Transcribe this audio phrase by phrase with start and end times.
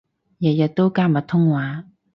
[0.39, 1.85] 日日都加密通話